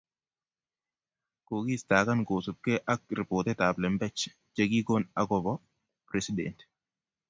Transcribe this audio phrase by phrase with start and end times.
[1.47, 4.15] kokiistakan kosupgei ak ripotitab lembech
[4.55, 5.53] chekikon akobo
[6.09, 6.57] president